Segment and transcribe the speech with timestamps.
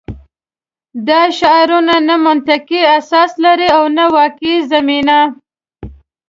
[1.07, 5.19] دا شعارونه نه منطقي اساس لري او نه واقعي زمینه